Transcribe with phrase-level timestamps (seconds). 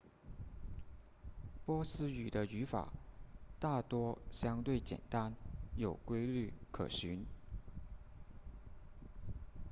[1.67, 2.91] 波斯语的语法
[3.59, 5.35] 大多相对简单
[5.77, 7.23] 有规律可循